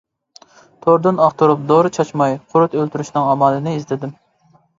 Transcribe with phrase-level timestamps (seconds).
[0.85, 4.17] توردىن ئاختۇرۇپ دورا چاچماي قۇرت ئۆلتۈرۈشنىڭ ئامالىنى ئىزدىدىم.